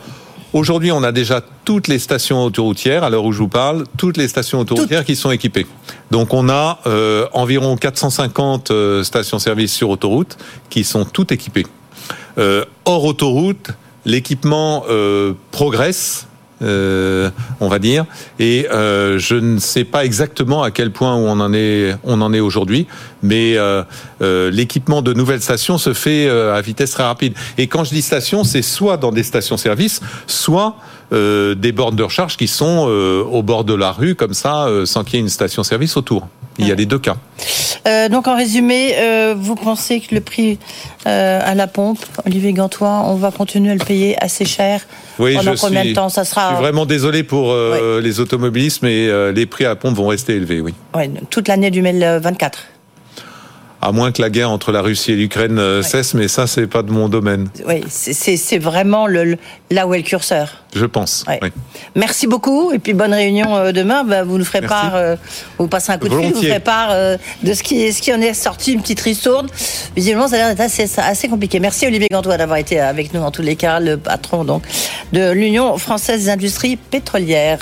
Aujourd'hui, 0.52 0.92
on 0.92 1.04
a 1.04 1.12
déjà 1.12 1.42
toutes 1.64 1.88
les 1.88 2.00
stations 2.00 2.44
autoroutières, 2.44 3.04
à 3.04 3.12
l'heure 3.12 3.24
où 3.24 3.32
je 3.32 3.38
vous 3.38 3.48
parle, 3.48 3.84
toutes 3.98 4.18
les 4.18 4.28
stations 4.28 4.60
autoroutières 4.60 5.06
qui 5.06 5.16
sont 5.16 5.30
équipées. 5.30 5.68
Donc 6.10 6.34
on 6.34 6.50
a 6.50 6.80
euh, 6.88 7.28
environ 7.34 7.78
450 7.78 8.72
euh, 8.72 9.04
stations-service 9.04 9.72
sur 9.72 9.92
autoroute 9.92 10.38
qui 10.72 10.84
sont 10.84 11.06
toutes 11.06 11.32
équipées. 11.32 11.68
Euh, 12.40 12.66
hors 12.86 13.06
autoroute, 13.06 13.70
l'équipement 14.06 14.86
euh, 14.90 15.34
progresse 15.52 16.26
euh, 16.62 17.30
on 17.60 17.68
va 17.68 17.80
dire. 17.80 18.06
Et 18.40 18.68
euh, 18.72 19.18
je 19.18 19.36
ne 19.36 19.60
sais 19.60 19.84
pas 19.84 20.06
exactement 20.06 20.64
à 20.64 20.72
quel 20.72 20.92
point 20.92 21.16
on 21.16 21.40
en 21.40 21.54
est, 21.54 21.96
on 22.04 22.22
en 22.22 22.34
est 22.34 22.40
aujourd'hui, 22.40 22.88
mais 23.24 23.58
euh, 23.58 23.84
euh 24.22 24.52
l'équipement 24.52 25.02
de 25.02 25.14
nouvelles 25.14 25.42
stations 25.42 25.78
se 25.78 25.94
fait 25.94 26.28
euh, 26.28 26.56
à 26.56 26.62
vitesse 26.62 26.92
très 26.92 27.04
rapide. 27.04 27.34
Et 27.58 27.68
quand 27.68 27.84
je 27.84 27.92
dis 27.92 28.02
station, 28.02 28.44
c'est 28.44 28.62
soit 28.62 28.98
dans 28.98 29.12
des 29.12 29.24
stations-service, 29.24 30.02
soit 30.28 30.76
euh, 31.12 31.56
des 31.56 31.72
bornes 31.72 31.96
de 31.96 32.04
recharge 32.04 32.38
qui 32.38 32.48
sont 32.48 32.88
au 33.32 33.44
bord 33.44 33.64
de 33.64 33.74
la 33.74 33.92
rue, 33.92 34.16
comme 34.16 34.34
ça, 34.34 34.68
sans 34.86 35.04
qu'il 35.04 35.16
y 35.16 35.18
ait 35.18 35.22
une 35.22 35.30
station-service 35.30 35.98
autour. 35.98 36.28
Il 36.60 36.68
y 36.68 36.72
a 36.72 36.76
les 36.76 36.86
deux 36.86 37.00
cas. 37.00 37.18
Euh, 37.88 38.10
donc 38.10 38.28
en 38.28 38.36
résumé, 38.36 38.94
euh, 38.98 39.34
vous 39.38 39.56
pensez 39.56 40.02
que 40.02 40.14
le 40.14 40.22
prix 40.22 40.60
euh, 41.08 41.40
à 41.44 41.56
la 41.56 41.68
pompe, 41.68 42.00
Olivier 42.26 42.54
Gantois, 42.54 43.04
on 43.06 43.16
va 43.16 43.32
continuer 43.32 43.72
à 43.72 43.76
le 43.76 43.84
payer 43.84 44.22
assez 44.22 44.46
cher 44.46 44.82
oui, 45.18 45.36
Pendant 45.36 45.56
je 45.56 45.62
combien 45.62 45.82
suis, 45.82 45.90
de 45.92 45.96
temps 45.96 46.10
ça 46.10 46.26
sera 46.26 46.50
Je 46.50 46.56
suis 46.56 46.64
vraiment 46.64 46.86
désolé 46.86 47.24
pour 47.24 47.54
les 47.54 48.20
automobilistes, 48.20 48.82
mais 48.84 49.32
les 49.32 49.46
prix 49.46 49.66
à 49.66 49.70
la 49.70 49.76
pompe 49.76 49.96
vont 49.96 50.08
rester 50.08 50.36
élevés, 50.36 50.62
oui. 50.62 50.74
Ouais, 50.96 51.10
toute 51.30 51.48
l'année 51.48 51.72
du 51.72 51.82
2024. 51.82 52.68
À 53.82 53.92
moins 53.92 54.12
que 54.12 54.22
la 54.22 54.30
guerre 54.30 54.52
entre 54.52 54.72
la 54.72 54.82
Russie 54.82 55.14
et 55.14 55.16
l'Ukraine 55.16 55.58
euh, 55.58 55.82
cesse, 55.82 56.14
mais 56.14 56.28
ça, 56.28 56.48
c'est 56.48 56.68
pas 56.68 56.84
de 56.84 56.92
mon 56.92 57.08
domaine. 57.08 57.48
Oui, 57.66 57.82
c'est 57.88 58.58
vraiment 58.58 59.08
le, 59.08 59.38
là 59.72 59.88
où 59.88 59.94
est 59.94 59.98
le 59.98 60.04
curseur. 60.04 60.64
Je 60.76 60.86
pense. 60.86 61.26
Ouais. 61.28 61.40
oui. 61.42 61.50
Merci 61.96 62.28
beaucoup 62.28 62.72
et 62.72 62.80
puis 62.80 62.94
bonne 62.94 63.14
réunion 63.14 63.56
euh, 63.56 63.72
demain. 63.72 64.04
Bah, 64.04 64.24
vous 64.24 64.38
nous 64.38 64.46
ferez 64.46 64.62
Merci. 64.62 64.76
part, 64.76 64.96
euh, 64.96 65.16
vous 65.58 65.68
passez 65.68 65.92
un 65.92 65.98
coup 65.98 66.08
de 66.10 66.16
fil, 66.16 66.32
vous 66.32 66.42
ferez 66.44 66.60
part 66.60 66.90
euh, 66.92 67.18
de 67.42 67.54
ce 67.54 67.64
qui, 67.64 67.92
ce 67.92 68.02
qui 68.02 68.14
en 68.14 68.22
est 68.22 68.36
sorti, 68.36 68.74
une 68.74 68.82
petite 68.82 69.02
ristourne. 69.02 69.48
Visiblement, 69.96 70.28
ça 70.28 70.36
a 70.36 70.38
l'air 70.38 70.50
d'être 70.50 70.62
assez, 70.62 70.88
assez 71.00 71.28
compliqué. 71.28 71.60
Merci 71.60 71.88
Olivier 71.88 72.08
Gantois 72.12 72.38
d'avoir 72.38 72.60
été 72.60 72.80
avec 72.80 73.14
nous 73.14 73.22
en 73.22 73.32
tous 73.32 73.42
les 73.42 73.56
cas, 73.56 73.80
le 73.80 73.98
patron 73.98 74.44
donc 74.44 74.64
de 75.12 75.32
l'Union 75.32 75.76
française 75.78 76.26
des 76.26 76.30
industries 76.30 76.76
pétrolières. 76.76 77.58